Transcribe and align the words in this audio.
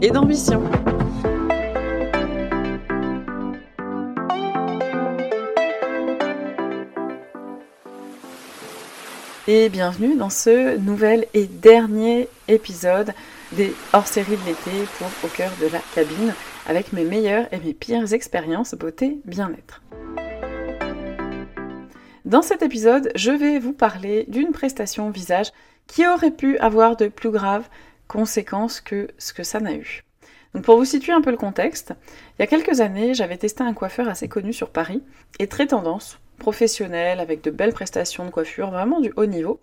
et 0.00 0.10
d'ambition. 0.10 0.62
Et 9.46 9.70
bienvenue 9.70 10.14
dans 10.16 10.30
ce 10.30 10.76
nouvel 10.76 11.26
et 11.32 11.46
dernier 11.46 12.28
épisode 12.48 13.12
des 13.52 13.74
hors-séries 13.92 14.36
de 14.36 14.46
l'été 14.46 14.86
pour 14.98 15.08
Au 15.24 15.28
cœur 15.28 15.50
de 15.60 15.66
la 15.72 15.80
cabine 15.94 16.34
avec 16.66 16.92
mes 16.92 17.04
meilleures 17.04 17.46
et 17.52 17.58
mes 17.58 17.72
pires 17.72 18.12
expériences 18.12 18.74
beauté 18.74 19.18
bien-être. 19.24 19.82
Dans 22.26 22.42
cet 22.42 22.62
épisode, 22.62 23.10
je 23.14 23.30
vais 23.30 23.58
vous 23.58 23.72
parler 23.72 24.26
d'une 24.28 24.52
prestation 24.52 25.08
visage 25.08 25.50
qui 25.86 26.06
aurait 26.06 26.30
pu 26.30 26.58
avoir 26.58 26.96
de 26.96 27.08
plus 27.08 27.30
graves 27.30 27.68
conséquences 28.08 28.80
que 28.80 29.08
ce 29.18 29.32
que 29.32 29.44
ça 29.44 29.60
n'a 29.60 29.74
eu. 29.74 30.04
Donc 30.54 30.64
pour 30.64 30.76
vous 30.76 30.84
situer 30.84 31.12
un 31.12 31.20
peu 31.20 31.30
le 31.30 31.36
contexte, 31.36 31.92
il 32.38 32.42
y 32.42 32.42
a 32.42 32.46
quelques 32.46 32.80
années, 32.80 33.14
j'avais 33.14 33.36
testé 33.36 33.62
un 33.62 33.74
coiffeur 33.74 34.08
assez 34.08 34.28
connu 34.28 34.52
sur 34.52 34.70
Paris 34.70 35.02
et 35.38 35.46
très 35.46 35.66
tendance, 35.66 36.18
professionnel, 36.38 37.20
avec 37.20 37.42
de 37.44 37.50
belles 37.50 37.74
prestations 37.74 38.24
de 38.24 38.30
coiffure, 38.30 38.70
vraiment 38.70 39.00
du 39.00 39.12
haut 39.16 39.26
niveau. 39.26 39.60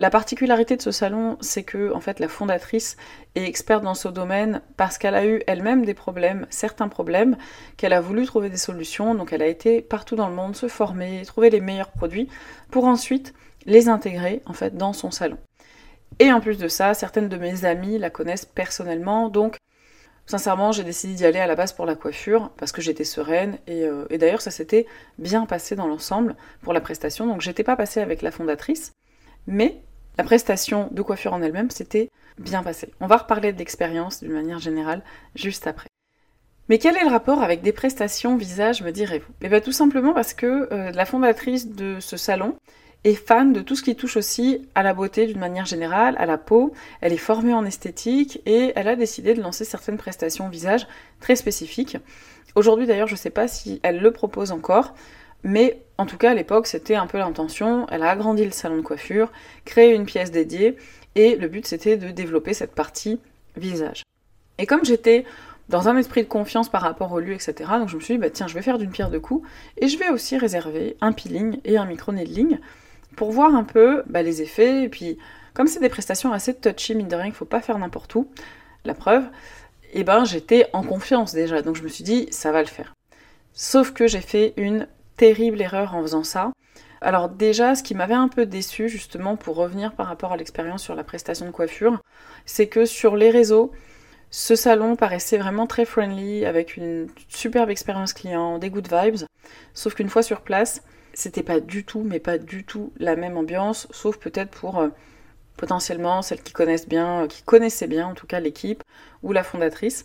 La 0.00 0.10
particularité 0.10 0.76
de 0.76 0.82
ce 0.82 0.90
salon, 0.90 1.36
c'est 1.40 1.62
que 1.62 1.92
en 1.92 2.00
fait 2.00 2.18
la 2.18 2.26
fondatrice 2.26 2.96
est 3.36 3.44
experte 3.44 3.84
dans 3.84 3.94
ce 3.94 4.08
domaine 4.08 4.60
parce 4.76 4.98
qu'elle 4.98 5.14
a 5.14 5.26
eu 5.26 5.42
elle-même 5.46 5.84
des 5.84 5.94
problèmes, 5.94 6.46
certains 6.50 6.88
problèmes, 6.88 7.36
qu'elle 7.76 7.92
a 7.92 8.00
voulu 8.00 8.24
trouver 8.26 8.48
des 8.48 8.56
solutions, 8.56 9.14
donc 9.14 9.32
elle 9.32 9.42
a 9.42 9.46
été 9.46 9.80
partout 9.80 10.16
dans 10.16 10.28
le 10.28 10.34
monde 10.34 10.56
se 10.56 10.66
former, 10.66 11.22
trouver 11.24 11.50
les 11.50 11.60
meilleurs 11.60 11.92
produits 11.92 12.28
pour 12.70 12.86
ensuite 12.86 13.32
les 13.66 13.88
intégrer 13.88 14.42
en 14.46 14.54
fait 14.54 14.76
dans 14.76 14.92
son 14.92 15.10
salon. 15.10 15.38
Et 16.18 16.32
en 16.32 16.40
plus 16.40 16.58
de 16.58 16.68
ça, 16.68 16.94
certaines 16.94 17.28
de 17.28 17.36
mes 17.36 17.64
amies 17.64 17.98
la 17.98 18.10
connaissent 18.10 18.44
personnellement, 18.44 19.28
donc 19.28 19.56
sincèrement 20.26 20.72
j'ai 20.72 20.84
décidé 20.84 21.14
d'y 21.14 21.26
aller 21.26 21.40
à 21.40 21.46
la 21.46 21.56
base 21.56 21.72
pour 21.72 21.86
la 21.86 21.94
coiffure, 21.94 22.50
parce 22.56 22.72
que 22.72 22.82
j'étais 22.82 23.04
sereine, 23.04 23.58
et, 23.66 23.84
euh, 23.84 24.04
et 24.10 24.18
d'ailleurs 24.18 24.40
ça 24.40 24.50
s'était 24.50 24.86
bien 25.18 25.46
passé 25.46 25.74
dans 25.74 25.86
l'ensemble 25.86 26.36
pour 26.62 26.72
la 26.72 26.80
prestation, 26.80 27.26
donc 27.26 27.40
j'étais 27.40 27.64
pas 27.64 27.76
passée 27.76 28.00
avec 28.00 28.22
la 28.22 28.30
fondatrice, 28.30 28.92
mais 29.46 29.82
la 30.18 30.24
prestation 30.24 30.88
de 30.90 31.02
coiffure 31.02 31.32
en 31.32 31.42
elle-même 31.42 31.70
s'était 31.70 32.10
bien 32.38 32.62
passée. 32.62 32.92
On 33.00 33.06
va 33.06 33.16
reparler 33.16 33.52
de 33.52 33.64
d'une 34.20 34.32
manière 34.32 34.58
générale 34.58 35.02
juste 35.34 35.66
après. 35.66 35.88
Mais 36.68 36.78
quel 36.78 36.96
est 36.96 37.04
le 37.04 37.10
rapport 37.10 37.42
avec 37.42 37.62
des 37.62 37.72
prestations 37.72 38.36
visage, 38.36 38.82
me 38.82 38.92
direz-vous? 38.92 39.32
Eh 39.42 39.48
bien 39.48 39.60
tout 39.60 39.72
simplement 39.72 40.12
parce 40.12 40.32
que 40.32 40.68
euh, 40.72 40.90
la 40.92 41.04
fondatrice 41.04 41.68
de 41.68 41.98
ce 42.00 42.16
salon 42.16 42.56
est 43.04 43.14
fan 43.14 43.52
de 43.52 43.60
tout 43.60 43.74
ce 43.74 43.82
qui 43.82 43.96
touche 43.96 44.16
aussi 44.16 44.68
à 44.74 44.82
la 44.82 44.94
beauté 44.94 45.26
d'une 45.26 45.38
manière 45.38 45.66
générale, 45.66 46.14
à 46.18 46.26
la 46.26 46.38
peau. 46.38 46.72
Elle 47.00 47.12
est 47.12 47.16
formée 47.16 47.52
en 47.52 47.64
esthétique 47.64 48.40
et 48.46 48.72
elle 48.76 48.88
a 48.88 48.96
décidé 48.96 49.34
de 49.34 49.42
lancer 49.42 49.64
certaines 49.64 49.96
prestations 49.96 50.48
visage 50.48 50.86
très 51.20 51.36
spécifiques. 51.36 51.98
Aujourd'hui 52.54 52.86
d'ailleurs, 52.86 53.08
je 53.08 53.14
ne 53.14 53.18
sais 53.18 53.30
pas 53.30 53.48
si 53.48 53.80
elle 53.82 53.98
le 53.98 54.10
propose 54.12 54.52
encore, 54.52 54.94
mais 55.42 55.82
en 55.98 56.06
tout 56.06 56.16
cas 56.16 56.30
à 56.30 56.34
l'époque 56.34 56.66
c'était 56.66 56.94
un 56.94 57.06
peu 57.06 57.18
l'intention. 57.18 57.86
Elle 57.90 58.02
a 58.02 58.10
agrandi 58.10 58.44
le 58.44 58.50
salon 58.52 58.76
de 58.76 58.82
coiffure, 58.82 59.32
créé 59.64 59.94
une 59.94 60.06
pièce 60.06 60.30
dédiée 60.30 60.76
et 61.14 61.36
le 61.36 61.48
but 61.48 61.66
c'était 61.66 61.96
de 61.96 62.10
développer 62.10 62.54
cette 62.54 62.74
partie 62.74 63.20
visage. 63.56 64.02
Et 64.58 64.66
comme 64.66 64.84
j'étais 64.84 65.24
dans 65.68 65.88
un 65.88 65.96
esprit 65.96 66.22
de 66.22 66.28
confiance 66.28 66.68
par 66.68 66.82
rapport 66.82 67.12
au 67.12 67.18
lieu, 67.18 67.32
etc. 67.32 67.54
Donc 67.78 67.88
je 67.88 67.96
me 67.96 68.00
suis 68.00 68.14
dit, 68.14 68.18
bah 68.18 68.30
tiens, 68.30 68.46
je 68.46 68.54
vais 68.54 68.62
faire 68.62 68.78
d'une 68.78 68.90
pierre 68.90 69.10
deux 69.10 69.20
coups, 69.20 69.46
et 69.78 69.88
je 69.88 69.98
vais 69.98 70.10
aussi 70.10 70.36
réserver 70.36 70.96
un 71.00 71.12
peeling 71.12 71.60
et 71.64 71.78
un 71.78 71.86
micro-needling 71.86 72.58
pour 73.16 73.30
voir 73.30 73.54
un 73.54 73.64
peu 73.64 74.02
bah, 74.06 74.22
les 74.22 74.42
effets. 74.42 74.84
Et 74.84 74.88
puis, 74.88 75.18
comme 75.54 75.66
c'est 75.66 75.80
des 75.80 75.88
prestations 75.88 76.32
assez 76.32 76.54
touchy, 76.54 76.94
mine 76.94 77.08
de 77.08 77.16
rien, 77.16 77.26
qu'il 77.26 77.34
faut 77.34 77.44
pas 77.44 77.60
faire 77.60 77.78
n'importe 77.78 78.14
où, 78.14 78.28
la 78.84 78.94
preuve, 78.94 79.24
eh 79.92 80.04
ben 80.04 80.24
j'étais 80.24 80.68
en 80.72 80.82
confiance 80.82 81.32
déjà. 81.32 81.62
Donc 81.62 81.76
je 81.76 81.82
me 81.82 81.88
suis 81.88 82.04
dit, 82.04 82.28
ça 82.30 82.52
va 82.52 82.60
le 82.60 82.68
faire. 82.68 82.94
Sauf 83.52 83.92
que 83.92 84.06
j'ai 84.06 84.20
fait 84.20 84.54
une 84.56 84.86
terrible 85.16 85.60
erreur 85.60 85.94
en 85.94 86.02
faisant 86.02 86.24
ça. 86.24 86.52
Alors 87.00 87.28
déjà, 87.28 87.74
ce 87.74 87.82
qui 87.82 87.94
m'avait 87.94 88.14
un 88.14 88.28
peu 88.28 88.46
déçu, 88.46 88.88
justement, 88.88 89.36
pour 89.36 89.56
revenir 89.56 89.92
par 89.92 90.06
rapport 90.06 90.32
à 90.32 90.36
l'expérience 90.36 90.82
sur 90.82 90.94
la 90.94 91.04
prestation 91.04 91.46
de 91.46 91.50
coiffure, 91.50 92.00
c'est 92.46 92.68
que 92.68 92.86
sur 92.86 93.16
les 93.16 93.30
réseaux, 93.30 93.72
ce 94.30 94.56
salon 94.56 94.96
paraissait 94.96 95.36
vraiment 95.36 95.66
très 95.66 95.84
friendly, 95.84 96.46
avec 96.46 96.76
une 96.76 97.08
superbe 97.28 97.70
expérience 97.70 98.14
client, 98.14 98.58
des 98.58 98.70
good 98.70 98.88
vibes. 98.90 99.26
Sauf 99.74 99.94
qu'une 99.94 100.08
fois 100.08 100.22
sur 100.22 100.40
place, 100.40 100.82
c'était 101.14 101.42
pas 101.42 101.60
du 101.60 101.84
tout, 101.84 102.02
mais 102.02 102.20
pas 102.20 102.38
du 102.38 102.64
tout 102.64 102.92
la 102.98 103.16
même 103.16 103.36
ambiance, 103.36 103.88
sauf 103.90 104.16
peut-être 104.18 104.50
pour 104.50 104.78
euh, 104.78 104.88
potentiellement 105.56 106.22
celles 106.22 106.42
qui 106.42 106.52
connaissent 106.52 106.88
bien, 106.88 107.24
euh, 107.24 107.26
qui 107.26 107.42
connaissaient 107.42 107.86
bien 107.86 108.06
en 108.06 108.14
tout 108.14 108.26
cas 108.26 108.40
l'équipe 108.40 108.82
ou 109.22 109.32
la 109.32 109.44
fondatrice. 109.44 110.04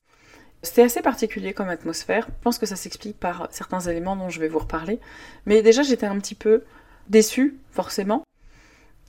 C'était 0.63 0.84
assez 0.84 1.01
particulier 1.01 1.53
comme 1.53 1.69
atmosphère. 1.69 2.25
Je 2.28 2.44
pense 2.44 2.57
que 2.57 2.66
ça 2.66 2.75
s'explique 2.75 3.19
par 3.19 3.47
certains 3.51 3.79
éléments 3.79 4.16
dont 4.16 4.29
je 4.29 4.40
vais 4.40 4.47
vous 4.47 4.59
reparler. 4.59 5.00
Mais 5.46 5.62
déjà, 5.62 5.84
j'étais 5.84 6.07
un 6.07 6.17
petit 6.19 6.35
peu 6.35 6.63
déçue, 7.09 7.57
forcément. 7.72 8.23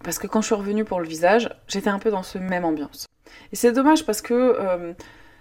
Parce 0.05 0.19
que 0.19 0.27
quand 0.27 0.41
je 0.43 0.47
suis 0.47 0.55
revenue 0.55 0.85
pour 0.85 1.01
le 1.01 1.09
visage, 1.09 1.49
j'étais 1.67 1.89
un 1.89 1.99
peu 1.99 2.11
dans 2.11 2.23
ce 2.23 2.39
même 2.39 2.65
ambiance. 2.65 3.07
Et 3.53 3.57
c'est 3.57 3.73
dommage 3.73 4.07
parce 4.07 4.21
que 4.21 4.35
euh, 4.35 4.93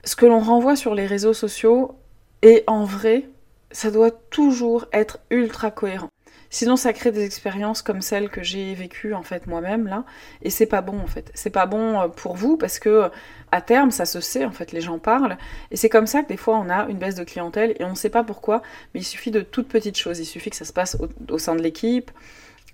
ce 0.03 0.15
que 0.15 0.25
l'on 0.25 0.39
renvoie 0.39 0.75
sur 0.75 0.95
les 0.95 1.05
réseaux 1.05 1.33
sociaux 1.33 1.95
est 2.41 2.63
en 2.67 2.85
vrai, 2.85 3.29
ça 3.71 3.91
doit 3.91 4.11
toujours 4.11 4.85
être 4.93 5.19
ultra 5.29 5.71
cohérent. 5.71 6.09
Sinon, 6.49 6.75
ça 6.75 6.93
crée 6.93 7.11
des 7.11 7.25
expériences 7.25 7.81
comme 7.81 8.01
celles 8.01 8.29
que 8.29 8.41
j'ai 8.41 8.73
vécues 8.73 9.13
en 9.13 9.23
fait 9.23 9.47
moi-même 9.47 9.87
là, 9.87 10.05
et 10.41 10.49
c'est 10.49 10.65
pas 10.65 10.81
bon 10.81 10.99
en 10.99 11.07
fait. 11.07 11.31
C'est 11.33 11.49
pas 11.49 11.65
bon 11.65 11.99
euh, 11.99 12.07
pour 12.07 12.35
vous 12.35 12.57
parce 12.57 12.79
que 12.79 13.09
à 13.51 13.61
terme, 13.61 13.91
ça 13.91 14.05
se 14.05 14.19
sait 14.21 14.45
en 14.45 14.51
fait, 14.51 14.71
les 14.71 14.81
gens 14.81 14.99
parlent, 14.99 15.37
et 15.71 15.77
c'est 15.77 15.89
comme 15.89 16.07
ça 16.07 16.23
que 16.23 16.27
des 16.29 16.37
fois 16.37 16.57
on 16.57 16.69
a 16.69 16.87
une 16.87 16.97
baisse 16.97 17.15
de 17.15 17.23
clientèle 17.23 17.75
et 17.79 17.83
on 17.83 17.91
ne 17.91 17.95
sait 17.95 18.09
pas 18.09 18.23
pourquoi, 18.23 18.61
mais 18.93 19.01
il 19.01 19.03
suffit 19.03 19.31
de 19.31 19.41
toutes 19.41 19.67
petites 19.67 19.97
choses. 19.97 20.19
Il 20.19 20.25
suffit 20.25 20.49
que 20.49 20.55
ça 20.55 20.65
se 20.65 20.73
passe 20.73 20.97
au, 21.29 21.37
sein 21.37 21.55
de 21.55 21.61
l'équipe 21.61 22.11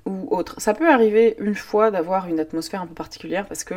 ou 0.05 0.27
autre. 0.35 0.61
Ça 0.61 0.73
peut 0.73 0.89
arriver 0.89 1.35
une 1.39 1.55
fois 1.55 1.91
d'avoir 1.91 2.27
une 2.27 2.39
atmosphère 2.39 2.81
un 2.81 2.87
peu 2.87 2.95
particulière 2.95 3.45
parce 3.47 3.63
que 3.63 3.75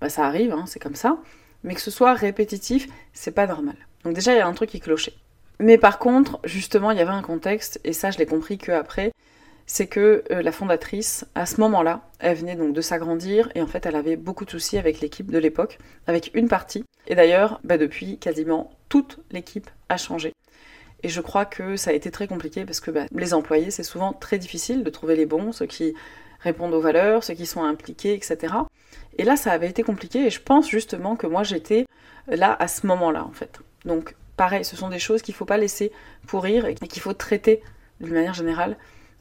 bah, 0.00 0.08
ça 0.08 0.24
arrive, 0.24 0.52
hein, 0.52 0.64
c'est 0.66 0.80
comme 0.80 0.94
ça, 0.94 1.18
mais 1.64 1.74
que 1.74 1.80
ce 1.80 1.90
soit 1.90 2.14
répétitif, 2.14 2.88
c'est 3.12 3.32
pas 3.32 3.46
normal. 3.46 3.76
Donc 4.04 4.14
déjà, 4.14 4.32
il 4.32 4.38
y 4.38 4.40
a 4.40 4.46
un 4.46 4.52
truc 4.52 4.70
qui 4.70 4.80
clochait. 4.80 5.14
Mais 5.60 5.76
par 5.76 5.98
contre, 5.98 6.38
justement, 6.44 6.92
il 6.92 6.98
y 6.98 7.00
avait 7.00 7.10
un 7.10 7.22
contexte, 7.22 7.80
et 7.84 7.92
ça, 7.92 8.10
je 8.10 8.18
l'ai 8.18 8.26
compris 8.26 8.58
que 8.58 8.70
après, 8.70 9.10
c'est 9.68 9.86
que 9.86 10.24
euh, 10.32 10.42
la 10.42 10.50
fondatrice, 10.50 11.26
à 11.34 11.44
ce 11.44 11.60
moment-là, 11.60 12.00
elle 12.20 12.36
venait 12.38 12.56
donc 12.56 12.72
de 12.72 12.80
s'agrandir 12.80 13.52
et 13.54 13.60
en 13.60 13.66
fait 13.66 13.84
elle 13.84 13.96
avait 13.96 14.16
beaucoup 14.16 14.46
de 14.46 14.50
soucis 14.50 14.78
avec 14.78 15.00
l'équipe 15.00 15.30
de 15.30 15.38
l'époque, 15.38 15.78
avec 16.06 16.30
une 16.34 16.48
partie. 16.48 16.84
Et 17.06 17.14
d'ailleurs, 17.14 17.60
bah, 17.64 17.76
depuis, 17.76 18.18
quasiment 18.18 18.70
toute 18.88 19.20
l'équipe 19.30 19.70
a 19.90 19.98
changé. 19.98 20.32
Et 21.02 21.10
je 21.10 21.20
crois 21.20 21.44
que 21.44 21.76
ça 21.76 21.90
a 21.90 21.92
été 21.92 22.10
très 22.10 22.26
compliqué 22.26 22.64
parce 22.64 22.80
que 22.80 22.90
bah, 22.90 23.04
les 23.12 23.34
employés, 23.34 23.70
c'est 23.70 23.82
souvent 23.82 24.14
très 24.14 24.38
difficile 24.38 24.82
de 24.82 24.90
trouver 24.90 25.16
les 25.16 25.26
bons, 25.26 25.52
ceux 25.52 25.66
qui 25.66 25.94
répondent 26.40 26.72
aux 26.72 26.80
valeurs, 26.80 27.22
ceux 27.22 27.34
qui 27.34 27.46
sont 27.46 27.62
impliqués, 27.62 28.14
etc. 28.14 28.54
Et 29.18 29.24
là, 29.24 29.36
ça 29.36 29.52
avait 29.52 29.68
été 29.68 29.82
compliqué 29.82 30.26
et 30.26 30.30
je 30.30 30.40
pense 30.40 30.68
justement 30.68 31.14
que 31.14 31.26
moi 31.26 31.42
j'étais 31.42 31.84
là 32.26 32.56
à 32.58 32.68
ce 32.68 32.86
moment-là 32.86 33.22
en 33.22 33.32
fait. 33.32 33.60
Donc 33.84 34.16
pareil, 34.38 34.64
ce 34.64 34.76
sont 34.76 34.88
des 34.88 34.98
choses 34.98 35.20
qu'il 35.20 35.34
ne 35.34 35.36
faut 35.36 35.44
pas 35.44 35.58
laisser 35.58 35.92
pourrir 36.26 36.64
et 36.64 36.74
qu'il 36.74 37.02
faut 37.02 37.12
traiter 37.12 37.62
d'une 38.00 38.14
manière 38.14 38.34
générale 38.34 38.78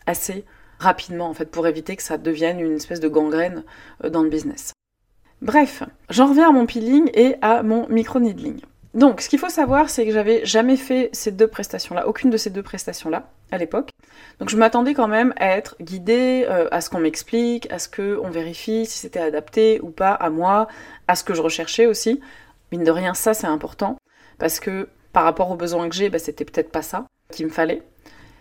assez 0.08 0.46
rapidement 0.80 1.30
en 1.30 1.34
fait 1.34 1.50
pour 1.52 1.68
éviter 1.68 1.96
que 1.96 2.04
ça 2.04 2.18
devienne 2.18 2.60
une 2.60 2.76
espèce 2.76 3.00
de 3.00 3.08
gangrène 3.08 3.64
euh, 4.04 4.10
dans 4.10 4.24
le 4.24 4.30
business. 4.30 4.74
Bref, 5.42 5.84
j'en 6.10 6.28
reviens 6.28 6.50
à 6.50 6.52
mon 6.52 6.66
peeling 6.66 7.12
et 7.14 7.36
à 7.42 7.62
mon 7.62 7.88
micro-needling. 7.90 8.60
Donc, 8.96 9.22
ce 9.22 9.30
qu'il 9.30 9.38
faut 9.38 9.50
savoir, 9.50 9.92
c'est 9.92 10.08
que 10.08 10.12
j'avais 10.12 10.44
jamais 10.44 10.78
fait 10.78 11.10
ces 11.14 11.32
deux 11.32 11.48
prestations-là, 11.48 12.08
aucune 12.08 12.32
de 12.32 12.38
ces 12.38 12.50
deux 12.50 12.64
prestations-là 12.64 13.30
à 13.52 13.60
l'époque. 13.60 13.92
Donc, 14.40 14.50
je 14.50 14.58
m'attendais 14.58 14.96
quand 14.96 15.08
même 15.08 15.36
à 15.38 15.50
être 15.56 15.76
guidée, 15.80 16.48
euh, 16.50 16.68
à 16.72 16.82
ce 16.82 16.90
qu'on 16.90 17.00
m'explique, 17.00 17.72
à 17.72 17.78
ce 17.78 17.90
qu'on 17.90 18.32
vérifie 18.32 18.88
si 18.88 18.98
c'était 18.98 19.20
adapté 19.20 19.80
ou 19.84 19.92
pas 19.92 20.14
à 20.14 20.32
moi, 20.32 20.68
à 21.08 21.16
ce 21.16 21.24
que 21.24 21.36
je 21.36 21.44
recherchais 21.44 21.86
aussi. 21.86 22.20
Mine 22.72 22.84
de 22.84 22.90
rien, 22.90 23.14
ça 23.14 23.36
c'est 23.36 23.46
important 23.46 23.98
parce 24.40 24.60
que 24.60 24.90
par 25.14 25.24
rapport 25.24 25.52
aux 25.52 25.56
besoins 25.56 25.90
que 25.90 25.96
j'ai, 25.96 26.10
bah, 26.10 26.20
c'était 26.20 26.46
peut-être 26.46 26.72
pas 26.72 26.82
ça 26.82 27.06
qu'il 27.32 27.46
me 27.46 27.52
fallait. 27.52 27.84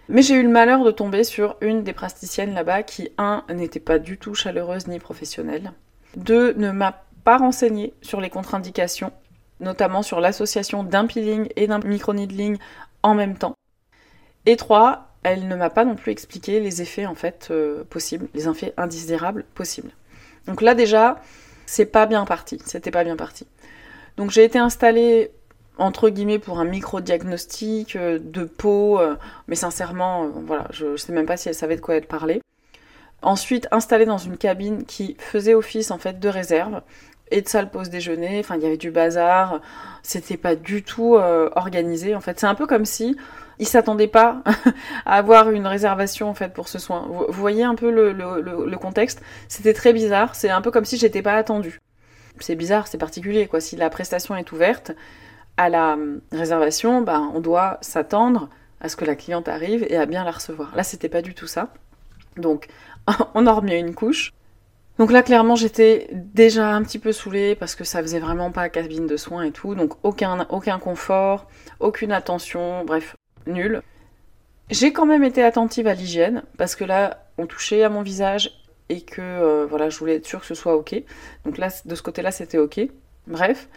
Mais 0.08 0.22
j'ai 0.22 0.34
eu 0.34 0.42
le 0.42 0.48
malheur 0.48 0.84
de 0.84 0.90
tomber 0.90 1.24
sur 1.24 1.56
une 1.60 1.82
des 1.82 1.92
plasticiennes 1.92 2.54
là-bas 2.54 2.82
qui, 2.82 3.10
un, 3.18 3.44
n'était 3.52 3.80
pas 3.80 3.98
du 3.98 4.18
tout 4.18 4.34
chaleureuse 4.34 4.86
ni 4.86 4.98
professionnelle, 4.98 5.72
deux, 6.16 6.52
ne 6.54 6.70
m'a 6.70 7.04
pas 7.24 7.38
renseigné 7.38 7.92
sur 8.02 8.20
les 8.20 8.30
contre-indications 8.30 9.12
notamment 9.60 10.02
sur 10.02 10.20
l'association 10.20 10.84
d'un 10.84 11.06
peeling 11.06 11.48
et 11.56 11.66
d'un 11.66 11.78
micro-needling 11.78 12.58
en 13.02 13.14
même 13.14 13.36
temps. 13.36 13.54
Et 14.44 14.56
trois, 14.56 15.14
elle 15.22 15.48
ne 15.48 15.56
m'a 15.56 15.70
pas 15.70 15.84
non 15.84 15.96
plus 15.96 16.12
expliqué 16.12 16.60
les 16.60 16.82
effets 16.82 17.06
en 17.06 17.14
fait 17.14 17.48
euh, 17.50 17.84
possibles, 17.84 18.28
les 18.34 18.48
effets 18.48 18.74
indésirables 18.76 19.44
possibles. 19.54 19.90
Donc 20.46 20.62
là 20.62 20.74
déjà, 20.74 21.20
c'est 21.66 21.86
pas 21.86 22.06
bien 22.06 22.24
parti, 22.24 22.60
c'était 22.64 22.90
pas 22.90 23.04
bien 23.04 23.16
parti. 23.16 23.46
Donc 24.16 24.30
j'ai 24.30 24.44
été 24.44 24.58
installée 24.58 25.30
entre 25.78 26.08
guillemets 26.08 26.38
pour 26.38 26.58
un 26.58 26.64
micro-diagnostic 26.64 27.96
euh, 27.96 28.18
de 28.22 28.44
peau, 28.44 28.98
euh, 28.98 29.16
mais 29.48 29.56
sincèrement, 29.56 30.28
voilà, 30.46 30.66
je, 30.70 30.86
ne 30.86 30.96
sais 30.96 31.12
même 31.12 31.26
pas 31.26 31.36
si 31.36 31.48
elle 31.48 31.54
savait 31.54 31.76
de 31.76 31.80
quoi 31.80 31.96
elle 31.96 32.06
parlait. 32.06 32.40
Ensuite, 33.22 33.68
installée 33.70 34.06
dans 34.06 34.18
une 34.18 34.36
cabine 34.36 34.84
qui 34.84 35.16
faisait 35.18 35.54
office 35.54 35.90
en 35.90 35.98
fait 35.98 36.20
de 36.20 36.28
réserve 36.28 36.82
et 37.30 37.42
de 37.42 37.48
salle 37.48 37.70
pause 37.70 37.90
déjeuner. 37.90 38.38
Enfin, 38.40 38.56
il 38.56 38.62
y 38.62 38.66
avait 38.66 38.76
du 38.76 38.90
bazar. 38.90 39.60
C'était 40.02 40.36
pas 40.36 40.54
du 40.54 40.82
tout 40.82 41.14
organisé. 41.16 42.14
En 42.14 42.20
fait, 42.20 42.38
c'est 42.38 42.46
un 42.46 42.54
peu 42.54 42.66
comme 42.66 42.84
si 42.84 43.16
il 43.58 43.66
s'attendait 43.66 44.06
pas 44.06 44.42
à 45.06 45.16
avoir 45.16 45.50
une 45.50 45.66
réservation 45.66 46.28
en 46.28 46.34
fait 46.34 46.52
pour 46.52 46.68
ce 46.68 46.78
soin. 46.78 47.06
Vous, 47.08 47.26
voyez 47.30 47.64
un 47.64 47.74
peu 47.74 47.90
le, 47.90 48.76
contexte? 48.76 49.22
C'était 49.48 49.74
très 49.74 49.92
bizarre. 49.92 50.34
C'est 50.34 50.50
un 50.50 50.60
peu 50.60 50.70
comme 50.70 50.84
si 50.84 50.96
j'étais 50.96 51.22
pas 51.22 51.34
attendue. 51.34 51.80
C'est 52.38 52.54
bizarre, 52.54 52.86
c'est 52.86 52.98
particulier 52.98 53.46
quoi. 53.46 53.60
Si 53.60 53.76
la 53.76 53.88
prestation 53.88 54.36
est 54.36 54.52
ouverte 54.52 54.92
à 55.56 55.68
la 55.68 55.94
hum, 55.94 56.20
réservation, 56.32 57.02
ben, 57.02 57.30
on 57.34 57.40
doit 57.40 57.78
s'attendre 57.80 58.48
à 58.80 58.88
ce 58.88 58.96
que 58.96 59.04
la 59.04 59.16
cliente 59.16 59.48
arrive 59.48 59.86
et 59.88 59.96
à 59.96 60.06
bien 60.06 60.24
la 60.24 60.30
recevoir. 60.30 60.74
Là, 60.76 60.82
c'était 60.82 61.08
pas 61.08 61.22
du 61.22 61.34
tout 61.34 61.46
ça. 61.46 61.72
Donc, 62.36 62.68
on 63.34 63.46
a 63.46 63.52
remis 63.52 63.74
une 63.78 63.94
couche. 63.94 64.32
Donc 64.98 65.12
là, 65.12 65.22
clairement, 65.22 65.56
j'étais 65.56 66.08
déjà 66.12 66.74
un 66.74 66.82
petit 66.82 66.98
peu 66.98 67.12
saoulée 67.12 67.54
parce 67.54 67.74
que 67.74 67.84
ça 67.84 68.00
faisait 68.00 68.18
vraiment 68.18 68.50
pas 68.50 68.68
cabine 68.70 69.06
de 69.06 69.16
soins 69.16 69.42
et 69.42 69.52
tout. 69.52 69.74
Donc 69.74 69.92
aucun, 70.02 70.46
aucun 70.48 70.78
confort, 70.78 71.48
aucune 71.80 72.12
attention, 72.12 72.84
bref, 72.84 73.14
nul. 73.46 73.82
J'ai 74.70 74.92
quand 74.92 75.06
même 75.06 75.22
été 75.22 75.42
attentive 75.42 75.86
à 75.86 75.94
l'hygiène 75.94 76.42
parce 76.56 76.74
que 76.76 76.84
là, 76.84 77.26
on 77.36 77.46
touchait 77.46 77.82
à 77.82 77.90
mon 77.90 78.02
visage 78.02 78.50
et 78.88 79.02
que 79.02 79.20
euh, 79.20 79.66
voilà, 79.68 79.90
je 79.90 79.98
voulais 79.98 80.16
être 80.16 80.26
sûre 80.26 80.40
que 80.40 80.46
ce 80.46 80.54
soit 80.54 80.74
ok. 80.74 80.94
Donc 81.44 81.58
là, 81.58 81.68
de 81.84 81.94
ce 81.94 82.02
côté-là, 82.02 82.30
c'était 82.30 82.58
ok. 82.58 82.80
Bref. 83.26 83.68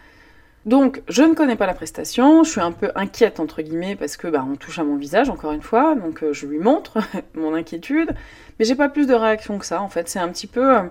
Donc, 0.66 1.02
je 1.08 1.22
ne 1.22 1.34
connais 1.34 1.56
pas 1.56 1.66
la 1.66 1.72
prestation, 1.72 2.44
je 2.44 2.50
suis 2.50 2.60
un 2.60 2.72
peu 2.72 2.90
inquiète 2.94 3.40
entre 3.40 3.62
guillemets 3.62 3.96
parce 3.96 4.18
que 4.18 4.28
bah, 4.28 4.44
on 4.46 4.56
touche 4.56 4.78
à 4.78 4.84
mon 4.84 4.96
visage 4.96 5.30
encore 5.30 5.52
une 5.52 5.62
fois, 5.62 5.94
donc 5.94 6.22
euh, 6.22 6.34
je 6.34 6.46
lui 6.46 6.58
montre 6.58 6.98
mon 7.34 7.54
inquiétude, 7.54 8.10
mais 8.58 8.66
j'ai 8.66 8.74
pas 8.74 8.90
plus 8.90 9.06
de 9.06 9.14
réaction 9.14 9.58
que 9.58 9.64
ça 9.64 9.80
en 9.80 9.88
fait. 9.88 10.08
C'est 10.10 10.18
un 10.18 10.28
petit 10.28 10.46
peu 10.46 10.76
euh, 10.76 10.82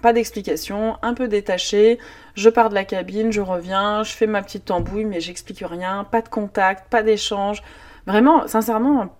pas 0.00 0.14
d'explication, 0.14 0.96
un 1.02 1.12
peu 1.12 1.28
détaché. 1.28 1.98
Je 2.34 2.48
pars 2.48 2.70
de 2.70 2.74
la 2.74 2.84
cabine, 2.84 3.30
je 3.30 3.42
reviens, 3.42 4.02
je 4.04 4.12
fais 4.12 4.26
ma 4.26 4.42
petite 4.42 4.64
tambouille, 4.64 5.04
mais 5.04 5.20
j'explique 5.20 5.62
rien, 5.66 6.04
pas 6.04 6.22
de 6.22 6.28
contact, 6.28 6.88
pas 6.88 7.02
d'échange. 7.02 7.62
Vraiment, 8.06 8.48
sincèrement, 8.48 9.14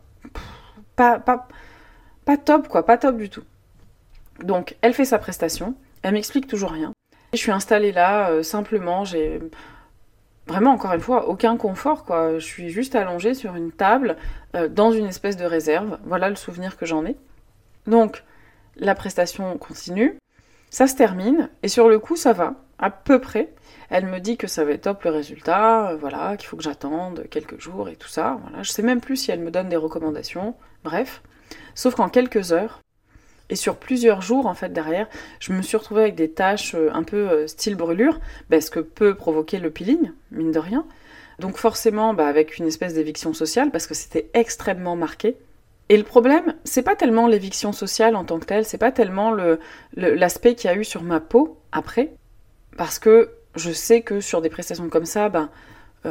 pas, 0.97 1.19
pas, 1.19 1.47
pas 2.25 2.38
top, 2.38 2.69
quoi, 2.69 2.87
pas 2.87 2.97
top 2.97 3.19
du 3.19 3.29
tout. 3.29 3.44
Donc, 4.43 4.76
elle 4.81 4.94
fait 4.94 5.05
sa 5.05 5.19
prestation, 5.19 5.75
elle 6.02 6.14
m'explique 6.14 6.47
toujours 6.47 6.70
rien. 6.70 6.93
Je 7.35 7.38
suis 7.38 7.52
installée 7.52 7.93
là, 7.93 8.31
euh, 8.31 8.43
simplement, 8.43 9.05
j'ai 9.05 9.41
vraiment, 10.46 10.72
encore 10.72 10.92
une 10.92 11.00
fois, 11.00 11.28
aucun 11.28 11.56
confort, 11.56 12.04
quoi. 12.04 12.38
Je 12.38 12.44
suis 12.44 12.70
juste 12.70 12.94
allongée 12.94 13.34
sur 13.34 13.54
une 13.54 13.72
table, 13.72 14.16
euh, 14.56 14.69
dans 14.69 14.92
une 14.92 15.06
espèce 15.06 15.37
de 15.37 15.44
réserve. 15.44 15.98
Voilà 16.04 16.28
le 16.28 16.37
souvenir 16.37 16.76
que 16.76 16.87
j'en 16.87 17.04
ai. 17.06 17.16
Donc, 17.87 18.25
la 18.76 18.94
prestation 18.94 19.56
continue, 19.58 20.16
ça 20.70 20.87
se 20.87 20.94
termine, 20.94 21.50
et 21.62 21.69
sur 21.69 21.88
le 21.88 21.98
coup, 21.98 22.16
ça 22.16 22.32
va, 22.32 22.54
à 22.78 22.90
peu 22.90 23.20
près. 23.20 23.52
Elle 23.90 24.06
me 24.06 24.20
dit 24.20 24.37
que 24.37 24.46
ça 24.46 24.64
va 24.64 24.72
être 24.72 24.82
top 24.82 25.02
le 25.04 25.10
résultat, 25.10 25.90
euh, 25.90 25.96
voilà, 25.96 26.37
qu'il 26.37 26.48
faut 26.48 26.56
que 26.56 26.62
j'attende 26.62 27.26
quelques 27.31 27.60
jours 27.60 27.88
et 27.88 27.96
tout 27.96 28.08
ça. 28.08 28.38
Voilà. 28.42 28.62
Je 28.62 28.70
sais 28.70 28.82
même 28.82 29.00
plus 29.00 29.16
si 29.16 29.31
elle 29.31 29.40
me 29.40 29.50
donne 29.50 29.69
des 29.69 29.76
recommandations. 29.76 30.54
Bref. 30.84 31.22
Sauf 31.75 31.96
qu'en 31.96 32.08
quelques 32.08 32.52
heures, 32.52 32.81
et 33.50 33.56
sur 33.56 33.76
plusieurs 33.76 34.23
jours 34.23 34.47
en 34.47 34.55
fait 34.55 34.73
derrière, 34.73 35.08
je 35.41 35.52
me 35.52 35.61
suis 35.61 35.76
retrouvée 35.76 36.02
avec 36.02 36.14
des 36.14 36.31
tâches 36.31 36.75
euh, 36.75 36.88
un 36.94 37.02
peu 37.02 37.29
euh, 37.29 37.47
style 37.47 37.75
brûlure, 37.75 38.20
bah, 38.49 38.61
ce 38.61 38.70
que 38.70 38.81
peut 38.81 39.14
provoquer 39.14 39.58
le 39.58 39.70
peeling, 39.70 40.12
mine 40.31 40.52
de 40.52 40.58
rien. 40.58 40.87
Donc 41.41 41.56
forcément 41.56 42.14
bah, 42.14 42.26
avec 42.26 42.58
une 42.58 42.67
espèce 42.67 42.94
d'éviction 42.94 43.35
sociale 43.35 43.70
parce 43.70 43.87
que 43.87 43.94
c'était 43.94 44.31
extrêmement 44.32 44.97
marqué. 44.97 45.37
Et 45.88 45.97
le 45.97 46.05
problème, 46.05 46.55
c'est 46.62 46.82
pas 46.82 46.94
tellement 46.94 47.26
l'éviction 47.26 47.73
sociale 47.73 48.14
en 48.14 48.25
tant 48.25 48.38
que 48.38 48.44
telle, 48.44 48.64
c'est 48.64 48.79
pas 48.79 48.93
tellement 48.93 49.35
l'aspect 49.97 50.55
qu'il 50.55 50.70
y 50.70 50.73
a 50.73 50.76
eu 50.76 50.85
sur 50.85 51.02
ma 51.02 51.19
peau 51.19 51.58
après, 51.73 52.12
parce 52.76 53.00
que 53.00 53.31
je 53.56 53.73
sais 53.73 54.02
que 54.02 54.20
sur 54.20 54.41
des 54.41 54.50
prestations 54.50 54.88
comme 54.88 55.05
ça, 55.05 55.29
ben, 55.29 55.50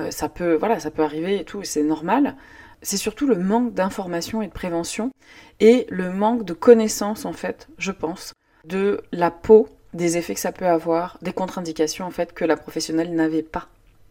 ça, 0.10 0.28
peut, 0.28 0.56
voilà, 0.56 0.82
ça 0.82 0.92
peut 0.92 1.02
arriver 1.02 1.40
et 1.40 1.46
tout, 1.46 1.64
c'est 1.64 1.84
normal. 1.84 2.36
C'est 2.82 2.98
surtout 2.98 3.28
le 3.28 3.36
manque 3.36 3.74
d'information 3.74 4.42
et 4.42 4.48
de 4.48 4.54
prévention 4.54 5.12
et 5.60 5.86
le 5.90 6.12
manque 6.12 6.46
de 6.46 6.54
connaissance, 6.54 7.26
en 7.26 7.34
fait, 7.34 7.68
je 7.78 7.92
pense, 7.92 8.34
de 8.66 9.02
la 9.12 9.32
peau, 9.32 9.68
des 9.94 10.18
effets 10.18 10.36
que 10.36 10.40
ça 10.40 10.52
peut 10.52 10.68
avoir, 10.68 11.18
des 11.22 11.34
contre-indications, 11.34 12.06
en 12.06 12.12
fait, 12.12 12.34
que 12.34 12.46
la 12.46 12.56
professionnelle 12.56 13.14
n'avait 13.14 13.44
pas. 13.44 13.68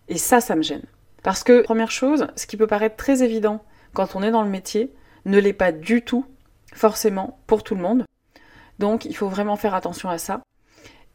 Et 0.08 0.18
ça, 0.18 0.40
ça 0.40 0.56
me 0.56 0.62
gêne. 0.62 0.84
Parce 1.22 1.44
que, 1.44 1.62
première 1.62 1.90
chose, 1.90 2.26
ce 2.36 2.46
qui 2.46 2.56
peut 2.56 2.66
paraître 2.66 2.96
très 2.96 3.22
évident 3.22 3.64
quand 3.94 4.16
on 4.16 4.22
est 4.22 4.30
dans 4.30 4.42
le 4.42 4.50
métier, 4.50 4.92
ne 5.24 5.38
l'est 5.38 5.52
pas 5.52 5.72
du 5.72 6.02
tout, 6.02 6.26
forcément, 6.74 7.38
pour 7.46 7.62
tout 7.62 7.74
le 7.74 7.82
monde. 7.82 8.04
Donc, 8.78 9.04
il 9.04 9.16
faut 9.16 9.28
vraiment 9.28 9.56
faire 9.56 9.74
attention 9.74 10.08
à 10.08 10.18
ça. 10.18 10.40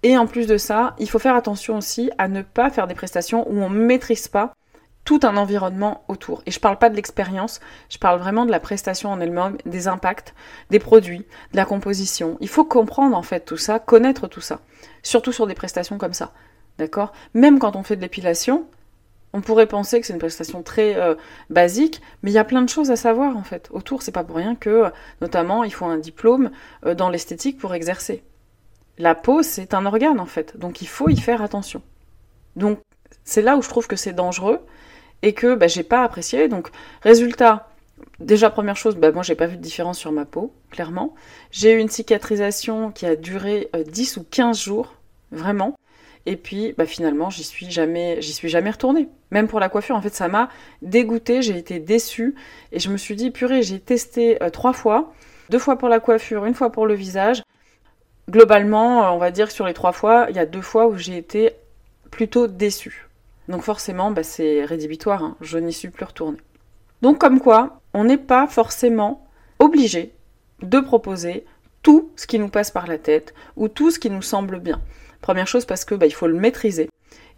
Et 0.02 0.18
en 0.18 0.28
plus 0.28 0.48
de 0.48 0.58
ça, 0.58 0.96
il 1.00 1.10
faut 1.10 1.20
faire 1.20 1.36
attention 1.36 1.78
aussi 1.78 2.12
à 2.18 2.28
ne 2.28 2.42
pas 2.42 2.70
faire 2.70 2.88
des 2.88 2.96
prestations 2.96 3.50
où 3.50 3.62
on 3.62 3.70
ne 3.70 3.80
maîtrise 3.80 4.28
pas 4.28 4.54
tout 5.06 5.20
un 5.24 5.38
environnement 5.38 6.04
autour. 6.08 6.44
Et 6.46 6.52
je 6.52 6.58
ne 6.58 6.62
parle 6.62 6.78
pas 6.78 6.90
de 6.90 6.96
l'expérience, 6.96 7.60
je 7.90 7.98
parle 7.98 8.20
vraiment 8.20 8.46
de 8.46 8.52
la 8.52 8.60
prestation 8.60 9.12
en 9.12 9.20
elle-même, 9.20 9.58
des 9.66 9.88
impacts, 9.88 10.34
des 10.70 10.80
produits, 10.80 11.26
de 11.52 11.58
la 11.58 11.66
composition. 11.66 12.38
Il 12.40 12.48
faut 12.48 12.66
comprendre 12.66 13.18
en 13.18 13.24
fait 13.24 13.42
tout 13.42 13.58
ça, 13.58 13.80
connaître 13.80 14.28
tout 14.28 14.42
ça. 14.42 14.62
Surtout 15.02 15.32
sur 15.32 15.48
des 15.48 15.56
prestations 15.56 15.98
comme 15.98 16.14
ça. 16.14 16.32
D'accord? 16.78 17.12
Même 17.34 17.60
quand 17.60 17.76
on 17.76 17.84
fait 17.84 17.96
de 17.96 18.02
l'épilation, 18.02 18.66
on 19.34 19.42
pourrait 19.42 19.68
penser 19.68 20.00
que 20.00 20.08
c'est 20.08 20.14
une 20.14 20.20
prestation 20.20 20.62
très 20.64 20.96
euh, 20.96 21.16
basique, 21.50 22.02
mais 22.22 22.32
il 22.32 22.34
y 22.34 22.40
a 22.40 22.44
plein 22.44 22.62
de 22.62 22.70
choses 22.70 22.92
à 22.92 22.96
savoir 22.96 23.36
en 23.36 23.44
fait. 23.44 23.70
Autour, 23.72 24.04
c'est 24.04 24.12
pas 24.12 24.24
pour 24.24 24.38
rien 24.38 24.56
que, 24.56 24.92
notamment, 25.22 25.64
il 25.64 25.74
faut 25.74 25.86
un 25.86 25.98
diplôme 25.98 26.52
euh, 26.86 26.96
dans 26.96 27.10
l'esthétique 27.10 27.58
pour 27.58 27.74
exercer. 27.74 28.24
La 29.00 29.16
peau, 29.16 29.42
c'est 29.42 29.74
un 29.74 29.86
organe 29.86 30.20
en 30.20 30.28
fait, 30.28 30.58
donc 30.58 30.82
il 30.82 30.88
faut 30.88 31.10
y 31.10 31.18
faire 31.18 31.42
attention. 31.42 31.82
Donc 32.56 32.80
c'est 33.24 33.42
là 33.42 33.58
où 33.58 33.62
je 33.62 33.70
trouve 33.70 33.88
que 33.88 33.96
c'est 33.96 34.14
dangereux 34.14 34.60
et 35.24 35.34
que 35.34 35.56
bah, 35.56 35.68
j'ai 35.68 35.82
pas 35.82 36.04
apprécié. 36.04 36.48
Donc 36.48 36.70
résultat, 37.02 37.70
déjà 38.20 38.52
première 38.52 38.78
chose, 38.78 38.96
bah, 38.96 39.12
moi 39.12 39.24
j'ai 39.24 39.34
pas 39.34 39.48
vu 39.48 39.58
de 39.58 39.62
différence 39.62 39.98
sur 39.98 40.12
ma 40.12 40.26
peau, 40.26 40.54
clairement. 40.70 41.16
J'ai 41.50 41.74
eu 41.74 41.80
une 41.80 41.90
cicatrisation 41.90 42.92
qui 42.92 43.08
a 43.08 43.16
duré 43.16 43.70
10 43.74 44.18
euh, 44.18 44.22
ou 44.22 44.26
15 44.30 44.60
jours, 44.62 44.94
vraiment. 45.32 45.76
Et 46.26 46.38
puis 46.38 46.74
bah, 46.78 46.86
finalement 46.86 47.30
j'y 47.30 47.44
suis 47.44 47.70
jamais 47.72 48.22
j'y 48.22 48.34
suis 48.34 48.50
jamais 48.50 48.70
retournée. 48.70 49.10
Même 49.32 49.48
pour 49.48 49.60
la 49.60 49.70
coiffure, 49.70 49.96
en 49.96 50.02
fait 50.02 50.14
ça 50.14 50.28
m'a 50.28 50.50
dégoûtée, 50.82 51.42
j'ai 51.42 51.58
été 51.58 51.80
déçue 51.80 52.36
et 52.72 52.80
je 52.80 52.90
me 52.90 52.98
suis 52.98 53.16
dit 53.16 53.32
purée, 53.32 53.64
j'ai 53.64 53.80
testé 53.80 54.42
euh, 54.44 54.50
trois 54.50 54.74
fois, 54.74 55.14
deux 55.50 55.60
fois 55.60 55.78
pour 55.78 55.90
la 55.90 56.00
coiffure, 56.00 56.46
une 56.46 56.54
fois 56.54 56.72
pour 56.72 56.86
le 56.86 56.94
visage 56.94 57.42
globalement, 58.30 59.06
euh, 59.06 59.10
on 59.10 59.18
va 59.18 59.32
dire 59.32 59.52
sur 59.52 59.66
les 59.66 59.74
trois 59.74 59.92
fois, 59.92 60.28
il 60.30 60.36
y 60.36 60.40
a 60.40 60.46
deux 60.46 60.62
fois 60.62 60.88
où 60.88 60.98
j'ai 60.98 61.18
été 61.18 61.52
plutôt 62.12 62.48
déçue. 62.48 63.08
Donc 63.48 63.62
forcément, 63.62 64.12
bah, 64.12 64.24
c'est 64.24 64.66
rédhibitoire, 64.66 65.24
hein. 65.24 65.38
je 65.42 65.58
n'y 65.58 65.74
suis 65.74 65.90
plus 65.90 66.06
retournée. 66.06 66.40
Donc 67.02 67.20
comme 67.20 67.40
quoi, 67.40 67.82
on 67.94 68.06
n'est 68.06 68.18
pas 68.18 68.48
forcément 68.48 69.28
obligé 69.60 70.14
de 70.62 70.80
proposer 70.80 71.46
tout 71.82 72.12
ce 72.16 72.28
qui 72.28 72.40
nous 72.40 72.50
passe 72.50 72.72
par 72.72 72.88
la 72.88 72.98
tête 72.98 73.34
ou 73.58 73.68
tout 73.68 73.92
ce 73.92 74.00
qui 74.00 74.10
nous 74.10 74.22
semble 74.22 74.60
bien. 74.60 74.82
Première 75.22 75.48
chose 75.48 75.66
parce 75.66 75.86
que 75.86 75.96
bah, 75.96 76.06
il 76.06 76.14
faut 76.14 76.28
le 76.28 76.34
maîtriser. 76.34 76.90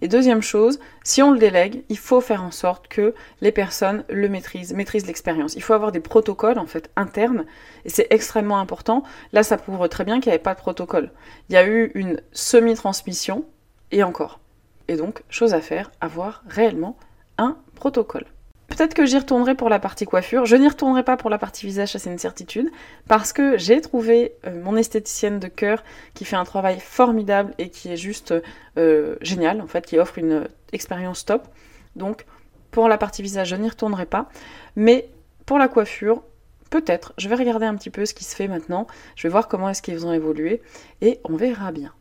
Et 0.02 0.08
deuxième 0.08 0.42
chose, 0.42 0.80
si 1.04 1.22
on 1.24 1.32
le 1.32 1.40
délègue, 1.40 1.84
il 1.90 1.98
faut 1.98 2.22
faire 2.22 2.44
en 2.44 2.52
sorte 2.52 2.88
que 2.88 3.14
les 3.42 3.52
personnes 3.52 4.04
le 4.10 4.28
maîtrisent, 4.28 4.74
maîtrisent 4.74 5.08
l'expérience. 5.08 5.56
Il 5.56 5.64
faut 5.64 5.74
avoir 5.74 5.92
des 5.92 6.00
protocoles 6.00 6.60
en 6.60 6.66
fait 6.66 6.92
internes 6.96 7.46
et 7.86 7.90
c'est 7.90 8.08
extrêmement 8.10 8.60
important. 8.60 9.04
Là, 9.32 9.42
ça 9.44 9.58
prouve 9.58 9.88
très 9.88 10.04
bien 10.04 10.20
qu'il 10.20 10.30
n'y 10.30 10.36
avait 10.36 10.44
pas 10.44 10.54
de 10.54 10.60
protocole. 10.60 11.12
Il 11.50 11.54
y 11.54 11.58
a 11.58 11.66
eu 11.66 11.92
une 11.96 12.22
semi-transmission 12.34 13.46
et 13.92 14.04
encore. 14.04 14.40
Et 14.88 14.96
donc, 14.96 15.24
chose 15.30 15.54
à 15.54 15.62
faire, 15.62 15.92
avoir 16.02 16.44
réellement 16.48 16.98
un 17.38 17.58
protocole. 17.76 18.26
Peut-être 18.68 18.94
que 18.94 19.06
j'y 19.06 19.18
retournerai 19.18 19.56
pour 19.56 19.70
la 19.70 19.80
partie 19.80 20.06
coiffure. 20.06 20.46
Je 20.46 20.56
n'y 20.56 20.68
retournerai 20.68 21.04
pas 21.04 21.18
pour 21.18 21.30
la 21.30 21.38
partie 21.38 21.66
visage, 21.66 21.92
ça 21.92 22.00
c'est 22.00 22.12
une 22.12 22.18
certitude, 22.18 22.72
parce 23.08 23.32
que 23.32 23.58
j'ai 23.58 23.80
trouvé 23.80 24.34
euh, 24.46 24.62
mon 24.62 24.76
esthéticienne 24.76 25.40
de 25.40 25.48
cœur 25.48 25.84
qui 26.14 26.26
fait 26.26 26.36
un 26.36 26.46
travail 26.46 26.80
formidable 26.80 27.54
et 27.58 27.70
qui 27.70 27.92
est 27.92 27.98
juste 27.98 28.34
euh, 28.78 29.16
génial, 29.22 29.62
en 29.62 29.68
fait, 29.68 29.86
qui 29.86 30.00
offre 30.00 30.18
une 30.18 30.48
expérience 30.74 31.26
top. 31.26 31.48
Donc, 31.96 32.26
pour 32.72 32.90
la 32.90 32.98
partie 32.98 33.22
visage, 33.22 33.50
je 33.50 33.56
n'y 33.56 33.70
retournerai 33.70 34.08
pas. 34.08 34.30
Mais 34.76 35.10
pour 35.46 35.60
la 35.60 35.68
coiffure, 35.68 36.24
peut-être, 36.72 37.14
je 37.18 37.30
vais 37.30 37.36
regarder 37.36 37.66
un 37.66 37.76
petit 37.76 37.92
peu 37.92 38.06
ce 38.06 38.14
qui 38.14 38.24
se 38.24 38.36
fait 38.36 38.48
maintenant. 38.48 38.88
Je 39.16 39.28
vais 39.28 39.32
voir 39.32 39.48
comment 39.48 39.70
est-ce 39.70 39.82
qu'ils 39.82 40.06
ont 40.06 40.12
évolué 40.12 40.62
et 41.02 41.20
on 41.24 41.36
verra 41.36 41.72
bien. 41.72 41.94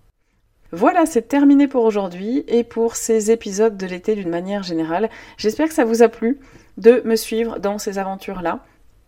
Voilà, 0.77 1.07
c'est 1.07 1.29
terminé 1.29 1.69
pour 1.69 1.85
aujourd'hui 1.85 2.43
et 2.49 2.65
pour 2.65 2.97
ces 2.97 3.31
épisodes 3.31 3.77
de 3.77 3.87
l'été 3.87 4.17
d'une 4.17 4.29
manière 4.29 4.65
générale. 4.65 5.09
J'espère 5.37 5.69
que 5.69 5.75
ça 5.75 5.85
vous 5.85 6.03
a 6.03 6.09
plu 6.09 6.41
de 6.79 7.01
me 7.05 7.15
suivre 7.15 7.61
dans 7.61 7.79
ces 7.79 8.01
aventures-là. 8.01 8.59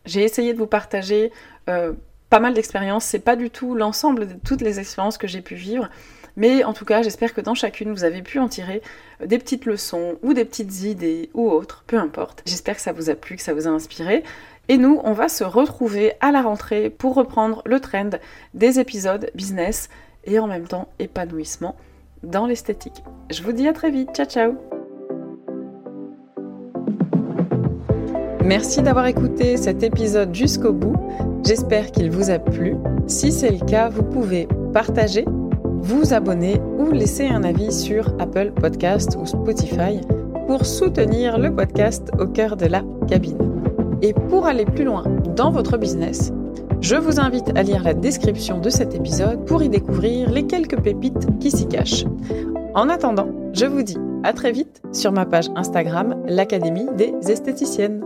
J'ai 0.04 0.22
essayé 0.22 0.52
de 0.52 0.58
vous 0.58 0.68
partager 0.68 1.32
euh, 1.68 1.92
pas 2.30 2.38
mal 2.38 2.54
d'expériences. 2.54 3.04
C'est 3.04 3.18
pas 3.18 3.34
du 3.34 3.50
tout 3.50 3.74
l'ensemble 3.74 4.28
de 4.28 4.34
toutes 4.44 4.60
les 4.60 4.78
expériences 4.78 5.18
que 5.18 5.26
j'ai 5.26 5.40
pu 5.40 5.56
vivre. 5.56 5.90
Mais 6.36 6.62
en 6.62 6.72
tout 6.72 6.84
cas, 6.84 7.02
j'espère 7.02 7.34
que 7.34 7.40
dans 7.40 7.54
chacune, 7.56 7.90
vous 7.90 8.04
avez 8.04 8.22
pu 8.22 8.38
en 8.38 8.46
tirer 8.46 8.80
euh, 9.20 9.26
des 9.26 9.38
petites 9.38 9.64
leçons 9.64 10.18
ou 10.22 10.34
des 10.34 10.44
petites 10.44 10.84
idées 10.84 11.30
ou 11.34 11.50
autres, 11.50 11.82
peu 11.88 11.98
importe. 11.98 12.44
J'espère 12.46 12.76
que 12.76 12.82
ça 12.82 12.92
vous 12.92 13.10
a 13.10 13.16
plu, 13.16 13.34
que 13.34 13.42
ça 13.42 13.54
vous 13.54 13.66
a 13.66 13.70
inspiré. 13.70 14.22
Et 14.68 14.78
nous, 14.78 15.00
on 15.02 15.14
va 15.14 15.28
se 15.28 15.42
retrouver 15.42 16.12
à 16.20 16.30
la 16.30 16.42
rentrée 16.42 16.90
pour 16.90 17.14
reprendre 17.14 17.62
le 17.66 17.80
trend 17.80 18.10
des 18.54 18.78
épisodes 18.78 19.32
business 19.34 19.88
et 20.26 20.38
en 20.38 20.46
même 20.46 20.66
temps 20.66 20.88
épanouissement 20.98 21.76
dans 22.22 22.46
l'esthétique. 22.46 23.02
Je 23.30 23.42
vous 23.42 23.52
dis 23.52 23.68
à 23.68 23.72
très 23.72 23.90
vite. 23.90 24.10
Ciao 24.14 24.26
ciao 24.26 24.54
Merci 28.44 28.80
d'avoir 28.80 29.06
écouté 29.06 29.56
cet 29.56 29.82
épisode 29.82 30.32
jusqu'au 30.32 30.72
bout. 30.72 30.94
J'espère 31.44 31.90
qu'il 31.90 32.12
vous 32.12 32.30
a 32.30 32.38
plu. 32.38 32.76
Si 33.08 33.32
c'est 33.32 33.50
le 33.50 33.64
cas, 33.64 33.88
vous 33.88 34.04
pouvez 34.04 34.46
partager, 34.72 35.24
vous 35.80 36.14
abonner 36.14 36.60
ou 36.78 36.92
laisser 36.92 37.26
un 37.26 37.42
avis 37.42 37.72
sur 37.72 38.14
Apple 38.20 38.52
Podcast 38.52 39.16
ou 39.20 39.26
Spotify 39.26 40.00
pour 40.46 40.64
soutenir 40.64 41.38
le 41.38 41.52
podcast 41.52 42.12
au 42.20 42.26
cœur 42.26 42.56
de 42.56 42.66
la 42.66 42.82
cabine. 43.08 43.38
Et 44.00 44.12
pour 44.12 44.46
aller 44.46 44.64
plus 44.64 44.84
loin 44.84 45.02
dans 45.34 45.50
votre 45.50 45.76
business, 45.76 46.32
je 46.80 46.96
vous 46.96 47.20
invite 47.20 47.56
à 47.56 47.62
lire 47.62 47.82
la 47.82 47.94
description 47.94 48.58
de 48.58 48.70
cet 48.70 48.94
épisode 48.94 49.44
pour 49.44 49.62
y 49.62 49.68
découvrir 49.68 50.30
les 50.30 50.46
quelques 50.46 50.80
pépites 50.80 51.38
qui 51.40 51.50
s'y 51.50 51.66
cachent. 51.66 52.04
En 52.74 52.88
attendant, 52.88 53.28
je 53.52 53.66
vous 53.66 53.82
dis 53.82 53.98
à 54.24 54.32
très 54.32 54.52
vite 54.52 54.82
sur 54.92 55.12
ma 55.12 55.26
page 55.26 55.48
Instagram, 55.54 56.22
l'Académie 56.26 56.88
des 56.96 57.14
esthéticiennes. 57.30 58.02